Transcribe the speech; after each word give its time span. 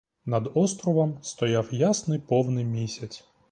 Над 0.25 0.47
островом 0.55 1.17
стояв 1.21 1.73
ясний 1.73 2.19
повний 2.19 2.65
місяць. 2.65 3.23